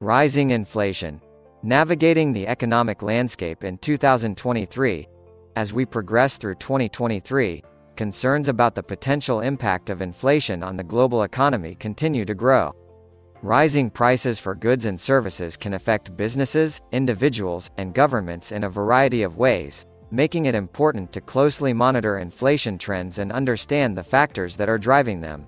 Rising 0.00 0.52
inflation. 0.52 1.20
Navigating 1.64 2.32
the 2.32 2.46
economic 2.46 3.02
landscape 3.02 3.64
in 3.64 3.78
2023. 3.78 5.08
As 5.56 5.72
we 5.72 5.84
progress 5.84 6.36
through 6.36 6.54
2023, 6.54 7.64
concerns 7.96 8.46
about 8.46 8.76
the 8.76 8.82
potential 8.84 9.40
impact 9.40 9.90
of 9.90 10.00
inflation 10.00 10.62
on 10.62 10.76
the 10.76 10.84
global 10.84 11.24
economy 11.24 11.74
continue 11.74 12.24
to 12.24 12.34
grow. 12.36 12.72
Rising 13.42 13.90
prices 13.90 14.38
for 14.38 14.54
goods 14.54 14.84
and 14.84 15.00
services 15.00 15.56
can 15.56 15.74
affect 15.74 16.16
businesses, 16.16 16.80
individuals, 16.92 17.72
and 17.76 17.92
governments 17.92 18.52
in 18.52 18.62
a 18.62 18.70
variety 18.70 19.24
of 19.24 19.36
ways, 19.36 19.84
making 20.12 20.44
it 20.44 20.54
important 20.54 21.12
to 21.12 21.20
closely 21.20 21.72
monitor 21.72 22.18
inflation 22.18 22.78
trends 22.78 23.18
and 23.18 23.32
understand 23.32 23.98
the 23.98 24.04
factors 24.04 24.54
that 24.58 24.68
are 24.68 24.78
driving 24.78 25.20
them. 25.20 25.44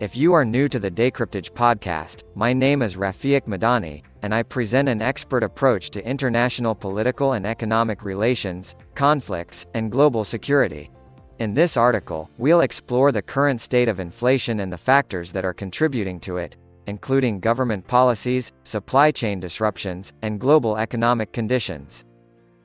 If 0.00 0.16
you 0.16 0.32
are 0.32 0.46
new 0.46 0.66
to 0.66 0.78
the 0.78 0.90
Decryptage 0.90 1.50
podcast, 1.52 2.22
my 2.34 2.54
name 2.54 2.80
is 2.80 2.96
Rafiq 2.96 3.42
Madani, 3.42 4.02
and 4.22 4.34
I 4.34 4.42
present 4.42 4.88
an 4.88 5.02
expert 5.02 5.42
approach 5.42 5.90
to 5.90 6.08
international 6.08 6.74
political 6.74 7.34
and 7.34 7.46
economic 7.46 8.02
relations, 8.02 8.76
conflicts, 8.94 9.66
and 9.74 9.92
global 9.92 10.24
security. 10.24 10.90
In 11.38 11.52
this 11.52 11.76
article, 11.76 12.30
we'll 12.38 12.62
explore 12.62 13.12
the 13.12 13.20
current 13.20 13.60
state 13.60 13.88
of 13.88 14.00
inflation 14.00 14.60
and 14.60 14.72
the 14.72 14.78
factors 14.78 15.32
that 15.32 15.44
are 15.44 15.52
contributing 15.52 16.18
to 16.20 16.38
it, 16.38 16.56
including 16.86 17.38
government 17.38 17.86
policies, 17.86 18.52
supply 18.64 19.10
chain 19.10 19.38
disruptions, 19.38 20.14
and 20.22 20.40
global 20.40 20.78
economic 20.78 21.30
conditions. 21.30 22.06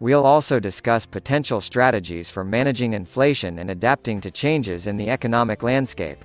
We'll 0.00 0.24
also 0.24 0.58
discuss 0.58 1.04
potential 1.04 1.60
strategies 1.60 2.30
for 2.30 2.42
managing 2.42 2.94
inflation 2.94 3.58
and 3.58 3.70
adapting 3.70 4.22
to 4.22 4.30
changes 4.30 4.86
in 4.86 4.96
the 4.96 5.10
economic 5.10 5.62
landscape. 5.62 6.24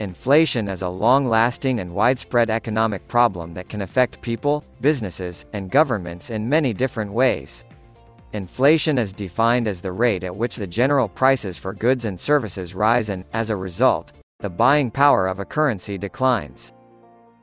Inflation 0.00 0.68
is 0.68 0.82
a 0.82 0.88
long-lasting 0.88 1.78
and 1.78 1.94
widespread 1.94 2.50
economic 2.50 3.06
problem 3.06 3.54
that 3.54 3.68
can 3.68 3.82
affect 3.82 4.20
people, 4.22 4.64
businesses, 4.80 5.46
and 5.52 5.70
governments 5.70 6.30
in 6.30 6.48
many 6.48 6.72
different 6.72 7.12
ways. 7.12 7.64
Inflation 8.32 8.98
is 8.98 9.12
defined 9.12 9.68
as 9.68 9.80
the 9.80 9.92
rate 9.92 10.24
at 10.24 10.34
which 10.34 10.56
the 10.56 10.66
general 10.66 11.08
prices 11.08 11.56
for 11.56 11.72
goods 11.72 12.06
and 12.06 12.18
services 12.18 12.74
rise 12.74 13.08
and, 13.08 13.24
as 13.32 13.50
a 13.50 13.56
result, 13.56 14.12
the 14.40 14.50
buying 14.50 14.90
power 14.90 15.28
of 15.28 15.38
a 15.38 15.44
currency 15.44 15.96
declines. 15.96 16.72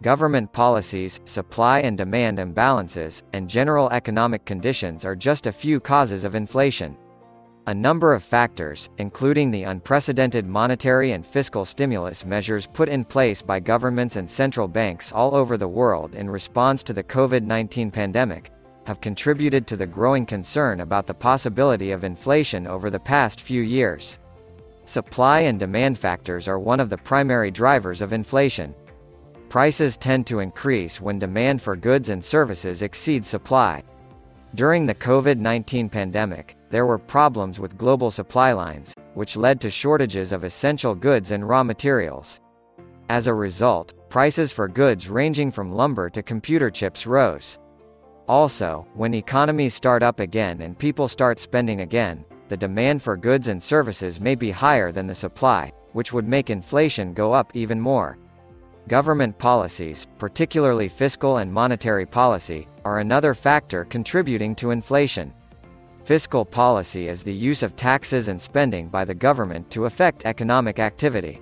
Government 0.02 0.52
policies, 0.52 1.22
supply 1.24 1.80
and 1.80 1.98
demand 1.98 2.38
imbalances, 2.38 3.24
and 3.32 3.50
general 3.50 3.90
economic 3.92 4.44
conditions 4.44 5.06
are 5.06 5.16
just 5.16 5.48
a 5.48 5.54
few 5.54 5.80
causes 5.80 6.26
of 6.26 6.36
inflation. 6.36 6.98
A 7.68 7.74
number 7.76 8.16
of 8.16 8.24
factors, 8.24 8.90
including 8.98 9.52
the 9.52 9.66
unprecedented 9.66 10.48
monetary 10.48 11.12
and 11.12 11.26
fiscal 11.26 11.64
stimulus 11.64 12.26
measures 12.26 12.66
put 12.66 12.90
in 12.90 13.06
place 13.06 13.44
by 13.44 13.60
governments 13.60 14.16
and 14.16 14.28
central 14.28 14.68
banks 14.68 15.12
all 15.12 15.36
over 15.36 15.58
the 15.58 15.68
world 15.68 16.16
in 16.16 16.28
response 16.28 16.82
to 16.82 16.94
the 16.94 17.04
COVID-19 17.04 17.94
pandemic, 17.94 18.52
have 18.88 19.00
contributed 19.00 19.68
to 19.68 19.78
the 19.78 19.86
growing 19.86 20.26
concern 20.26 20.80
about 20.80 21.06
the 21.06 21.14
possibility 21.14 21.92
of 21.92 22.04
inflation 22.04 22.66
over 22.66 22.90
the 22.90 23.00
past 23.00 23.42
few 23.42 23.62
years. 23.62 24.18
Supply 24.86 25.42
and 25.42 25.60
demand 25.60 26.00
factors 26.00 26.48
are 26.48 26.58
one 26.58 26.80
of 26.80 26.90
the 26.90 26.98
primary 26.98 27.52
drivers 27.52 28.02
of 28.02 28.12
inflation. 28.12 28.74
Prices 29.50 29.98
tend 29.98 30.26
to 30.26 30.40
increase 30.40 31.00
when 31.00 31.20
demand 31.20 31.62
for 31.62 31.76
goods 31.76 32.10
and 32.10 32.26
services 32.26 32.82
exceeds 32.82 33.28
supply. 33.28 33.84
During 34.56 34.88
the 34.88 34.96
COVID-19 34.96 35.92
pandemic, 35.92 36.58
there 36.72 36.86
were 36.86 36.98
problems 36.98 37.60
with 37.60 37.78
global 37.78 38.10
supply 38.10 38.54
lines, 38.54 38.96
which 39.14 39.36
led 39.36 39.60
to 39.62 39.70
shortages 39.70 40.32
of 40.32 40.44
essential 40.44 40.96
goods 40.96 41.32
and 41.32 41.48
raw 41.48 41.64
materials. 41.64 42.40
As 43.10 43.28
a 43.28 43.34
result, 43.34 43.94
prices 44.10 44.54
for 44.54 44.70
goods 44.70 45.10
ranging 45.10 45.52
from 45.52 45.74
lumber 45.74 46.10
to 46.10 46.24
computer 46.24 46.72
chips 46.72 47.06
rose. 47.06 47.60
Also, 48.28 48.88
when 48.96 49.14
economies 49.14 49.74
start 49.74 50.02
up 50.02 50.22
again 50.22 50.62
and 50.62 50.80
people 50.80 51.10
start 51.10 51.40
spending 51.40 51.82
again, 51.82 52.24
the 52.48 52.56
demand 52.56 53.02
for 53.02 53.18
goods 53.18 53.50
and 53.50 53.62
services 53.62 54.22
may 54.22 54.36
be 54.36 54.50
higher 54.50 54.94
than 54.94 55.08
the 55.08 55.16
supply, 55.16 55.74
which 55.92 56.14
would 56.14 56.28
make 56.28 56.50
inflation 56.50 57.14
go 57.14 57.34
up 57.34 57.52
even 57.54 57.80
more. 57.80 58.18
Government 58.88 59.38
policies, 59.38 60.08
particularly 60.18 60.88
fiscal 60.88 61.38
and 61.38 61.52
monetary 61.52 62.06
policy, 62.06 62.68
are 62.86 63.00
another 63.00 63.34
factor 63.34 63.84
contributing 63.86 64.56
to 64.56 64.72
inflation. 64.72 65.34
Fiscal 66.04 66.44
policy 66.44 67.08
is 67.08 67.22
the 67.22 67.34
use 67.34 67.62
of 67.62 67.76
taxes 67.76 68.28
and 68.28 68.42
spending 68.42 68.88
by 68.88 69.06
the 69.06 69.14
government 69.14 69.70
to 69.70 69.86
affect 69.86 70.26
economic 70.26 70.80
activity. 70.80 71.40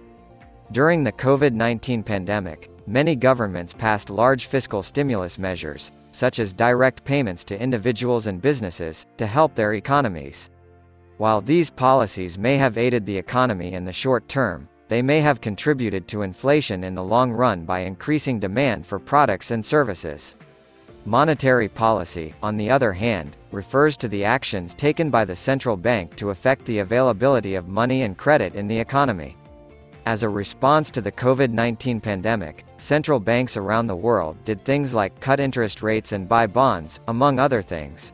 During 0.74 1.04
the 1.04 1.14
COVID-19 1.14 2.04
pandemic, 2.04 2.70
many 2.86 3.16
governments 3.16 3.74
passed 3.74 4.10
large 4.10 4.48
fiscal 4.48 4.84
stimulus 4.84 5.40
measures, 5.40 5.94
such 6.12 6.40
as 6.40 6.52
direct 6.52 7.06
payments 7.06 7.46
to 7.46 7.62
individuals 7.62 8.28
and 8.28 8.42
businesses, 8.42 9.08
to 9.18 9.26
help 9.26 9.56
their 9.56 9.76
economies. 9.76 10.50
While 11.18 11.42
these 11.42 11.70
policies 11.70 12.38
may 12.38 12.58
have 12.58 12.78
aided 12.78 13.06
the 13.06 13.18
economy 13.18 13.74
in 13.74 13.86
the 13.86 13.94
short 13.94 14.28
term, 14.28 14.68
they 14.90 15.02
may 15.02 15.22
have 15.22 15.40
contributed 15.40 16.08
to 16.10 16.24
inflation 16.24 16.84
in 16.84 16.96
the 16.96 17.04
long 17.04 17.32
run 17.32 17.64
by 17.64 17.80
increasing 17.80 18.40
demand 18.40 18.86
for 18.86 19.00
products 19.00 19.52
and 19.52 19.66
services. 19.66 20.36
Monetary 21.06 21.70
policy, 21.70 22.34
on 22.44 22.58
the 22.58 22.70
other 22.70 22.92
hand, 22.92 23.38
refers 23.52 23.96
to 23.98 24.08
the 24.08 24.24
actions 24.24 24.74
taken 24.74 25.10
by 25.10 25.24
the 25.24 25.36
central 25.36 25.78
bank 25.78 26.16
to 26.16 26.32
affect 26.32 26.66
the 26.66 26.80
availability 26.80 27.56
of 27.56 27.68
money 27.68 28.04
and 28.04 28.18
credit 28.18 28.54
in 28.56 28.68
the 28.68 28.78
economy. 28.78 29.38
As 30.06 30.24
a 30.24 30.30
response 30.30 30.92
to 30.92 31.02
the 31.02 31.12
COVID-19 31.12 32.02
pandemic, 32.02 32.66
central 32.78 33.20
banks 33.20 33.58
around 33.58 33.88
the 33.88 33.96
world 33.96 34.38
did 34.44 34.64
things 34.66 34.94
like 34.94 35.20
cut 35.20 35.40
interest 35.40 35.82
rates 35.82 36.12
and 36.12 36.28
buy 36.28 36.48
bonds, 36.48 37.00
among 37.08 37.40
other 37.40 37.62
things. 37.62 38.14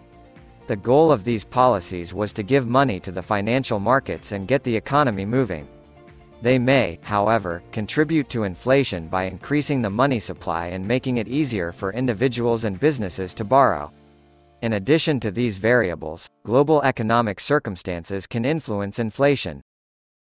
The 0.68 0.76
goal 0.76 1.12
of 1.12 1.24
these 1.24 1.44
policies 1.44 2.14
was 2.14 2.34
to 2.34 2.44
give 2.44 2.68
money 2.68 3.00
to 3.00 3.12
the 3.12 3.22
financial 3.22 3.80
markets 3.80 4.32
and 4.32 4.48
get 4.48 4.64
the 4.64 4.76
economy 4.76 5.26
moving. 5.26 5.68
They 6.46 6.60
may, 6.60 7.00
however, 7.02 7.64
contribute 7.72 8.30
to 8.30 8.44
inflation 8.44 9.08
by 9.08 9.24
increasing 9.24 9.82
the 9.82 9.90
money 9.90 10.20
supply 10.20 10.68
and 10.68 10.88
making 10.88 11.18
it 11.18 11.28
easier 11.28 11.72
for 11.72 11.92
individuals 11.92 12.66
and 12.66 12.80
businesses 12.80 13.34
to 13.34 13.44
borrow. 13.44 13.92
In 14.62 14.74
addition 14.74 15.20
to 15.22 15.32
these 15.32 15.58
variables, 15.58 16.30
global 16.44 16.84
economic 16.84 17.40
circumstances 17.40 18.28
can 18.28 18.46
influence 18.46 19.00
inflation. 19.00 19.60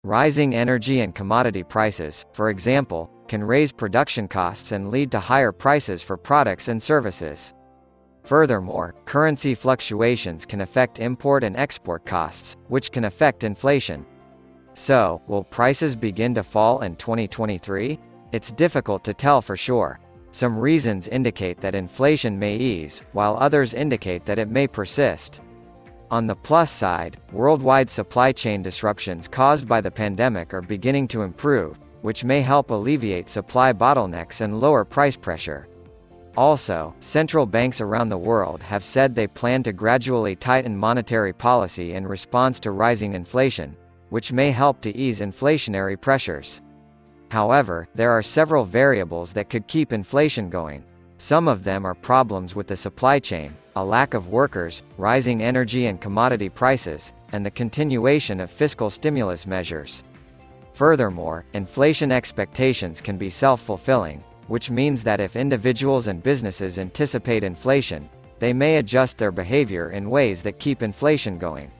Rising 0.05 0.55
energy 0.55 1.01
and 1.01 1.13
commodity 1.13 1.63
prices, 1.63 2.25
for 2.31 2.49
example, 2.49 3.11
can 3.27 3.43
raise 3.43 3.73
production 3.73 4.29
costs 4.29 4.71
and 4.71 4.91
lead 4.91 5.11
to 5.11 5.19
higher 5.19 5.51
prices 5.51 6.01
for 6.01 6.15
products 6.15 6.69
and 6.69 6.81
services. 6.81 7.53
Furthermore, 8.23 8.95
currency 9.03 9.53
fluctuations 9.53 10.45
can 10.45 10.61
affect 10.61 10.99
import 10.99 11.43
and 11.43 11.57
export 11.57 12.05
costs, 12.05 12.55
which 12.69 12.93
can 12.93 13.03
affect 13.03 13.43
inflation. 13.43 14.05
So, 14.77 15.21
will 15.27 15.45
prices 15.45 15.95
begin 15.95 16.35
to 16.35 16.43
fall 16.43 16.81
in 16.81 16.97
2023? 16.97 17.97
It's 18.33 18.51
difficult 18.51 19.05
to 19.05 19.13
tell 19.13 19.41
for 19.41 19.55
sure. 19.55 20.01
Some 20.31 20.59
reasons 20.59 21.07
indicate 21.07 21.61
that 21.61 21.75
inflation 21.75 22.37
may 22.37 22.57
ease, 22.57 23.01
while 23.13 23.37
others 23.39 23.73
indicate 23.73 24.25
that 24.25 24.37
it 24.37 24.49
may 24.49 24.67
persist. 24.67 25.39
On 26.11 26.27
the 26.27 26.35
plus 26.35 26.71
side, 26.71 27.15
worldwide 27.31 27.89
supply 27.89 28.33
chain 28.33 28.61
disruptions 28.61 29.29
caused 29.29 29.65
by 29.65 29.79
the 29.79 29.89
pandemic 29.89 30.53
are 30.53 30.61
beginning 30.61 31.07
to 31.07 31.21
improve, 31.21 31.79
which 32.01 32.25
may 32.25 32.41
help 32.41 32.69
alleviate 32.69 33.29
supply 33.29 33.71
bottlenecks 33.71 34.41
and 34.41 34.59
lower 34.59 34.83
price 34.83 35.15
pressure. 35.15 35.69
Also, 36.35 36.93
central 36.99 37.45
banks 37.45 37.79
around 37.79 38.09
the 38.09 38.17
world 38.17 38.61
have 38.61 38.83
said 38.83 39.15
they 39.15 39.25
plan 39.25 39.63
to 39.63 39.71
gradually 39.71 40.35
tighten 40.35 40.75
monetary 40.75 41.31
policy 41.31 41.93
in 41.93 42.05
response 42.05 42.59
to 42.59 42.71
rising 42.71 43.13
inflation, 43.13 43.77
which 44.09 44.31
may 44.31 44.51
help 44.51 44.81
to 44.81 44.95
ease 44.95 45.19
inflationary 45.19 45.99
pressures. 45.99 46.61
However, 47.31 47.87
there 47.95 48.11
are 48.11 48.23
several 48.23 48.65
variables 48.65 49.33
that 49.33 49.49
could 49.49 49.67
keep 49.67 49.91
inflation 49.91 50.49
going. 50.49 50.83
Some 51.17 51.47
of 51.47 51.63
them 51.63 51.85
are 51.85 51.95
problems 51.95 52.55
with 52.55 52.67
the 52.67 52.77
supply 52.77 53.19
chain, 53.19 53.55
a 53.75 53.83
lack 53.83 54.13
of 54.13 54.29
workers, 54.29 54.83
rising 54.97 55.41
energy 55.41 55.87
and 55.87 55.99
commodity 55.99 56.49
prices, 56.49 57.13
and 57.31 57.45
the 57.45 57.51
continuation 57.51 58.39
of 58.39 58.51
fiscal 58.51 58.89
stimulus 58.89 59.45
measures. 59.47 60.03
Furthermore, 60.73 61.45
inflation 61.53 62.11
expectations 62.11 63.01
can 63.01 63.17
be 63.17 63.29
self-fulfilling, 63.29 64.23
which 64.47 64.69
means 64.69 65.03
that 65.03 65.19
if 65.19 65.35
individuals 65.35 66.07
and 66.07 66.21
businesses 66.21 66.77
anticipate 66.77 67.43
inflation, 67.43 68.09
they 68.39 68.53
may 68.53 68.77
adjust 68.77 69.17
their 69.17 69.31
behavior 69.31 69.91
in 69.91 70.09
ways 70.09 70.41
that 70.43 70.59
keep 70.59 70.83
inflation 70.83 71.37
going. 71.37 71.71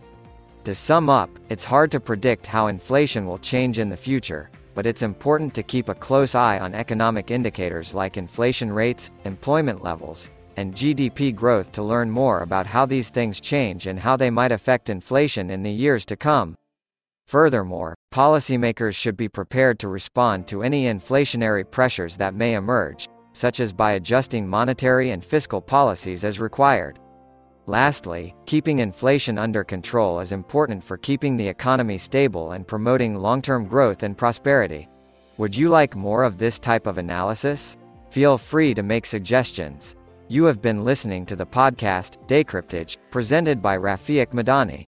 To 0.65 0.73
sum 0.73 1.11
up, 1.11 1.29
it's 1.49 1.63
hard 1.63 1.91
to 1.91 1.99
predict 1.99 2.47
how 2.47 2.65
inflation 2.67 3.27
will 3.27 3.37
change 3.37 3.77
in 3.77 3.87
the 3.87 3.95
future, 3.95 4.49
but 4.73 4.87
it's 4.87 5.03
important 5.03 5.53
to 5.53 5.61
keep 5.61 5.89
a 5.89 5.93
close 5.93 6.33
eye 6.33 6.57
on 6.57 6.73
economic 6.73 7.29
indicators 7.29 7.93
like 7.93 8.17
inflation 8.17 8.71
rates, 8.71 9.11
employment 9.25 9.83
levels, 9.83 10.31
and 10.57 10.73
GDP 10.73 11.35
growth 11.35 11.71
to 11.73 11.83
learn 11.83 12.09
more 12.09 12.41
about 12.41 12.65
how 12.65 12.83
these 12.83 13.09
things 13.09 13.39
change 13.39 13.85
and 13.85 13.99
how 13.99 14.17
they 14.17 14.31
might 14.31 14.51
affect 14.51 14.89
inflation 14.89 15.51
in 15.51 15.61
the 15.61 15.69
years 15.69 16.03
to 16.05 16.15
come. 16.15 16.55
Furthermore, 17.27 17.93
policymakers 18.11 18.95
should 18.95 19.15
be 19.15 19.29
prepared 19.29 19.77
to 19.77 19.87
respond 19.87 20.47
to 20.47 20.63
any 20.63 20.85
inflationary 20.85 21.69
pressures 21.69 22.17
that 22.17 22.33
may 22.33 22.55
emerge, 22.55 23.07
such 23.33 23.59
as 23.59 23.71
by 23.71 23.91
adjusting 23.91 24.47
monetary 24.47 25.11
and 25.11 25.23
fiscal 25.23 25.61
policies 25.61 26.23
as 26.23 26.39
required. 26.39 26.97
Lastly, 27.67 28.35
keeping 28.45 28.79
inflation 28.79 29.39
under 29.39 29.63
control 29.63 30.19
is 30.19 30.31
important 30.31 30.83
for 30.83 30.97
keeping 30.97 31.35
the 31.35 31.47
economy 31.47 31.97
stable 31.97 32.51
and 32.51 32.67
promoting 32.67 33.15
long-term 33.15 33.65
growth 33.67 34.03
and 34.03 34.15
prosperity. 34.15 34.87
Would 35.37 35.55
you 35.55 35.69
like 35.69 35.95
more 35.95 36.23
of 36.23 36.37
this 36.37 36.59
type 36.59 36.85
of 36.85 36.99
analysis? 36.99 37.75
Feel 38.11 38.37
free 38.37 38.75
to 38.75 38.83
make 38.83 39.07
suggestions. 39.07 39.95
You 40.27 40.43
have 40.45 40.61
been 40.61 40.85
listening 40.85 41.25
to 41.25 41.35
the 41.35 41.45
podcast, 41.45 42.17
Decryptage, 42.27 42.97
presented 43.09 43.63
by 43.63 43.77
Rafiq 43.77 44.27
Madani. 44.27 44.83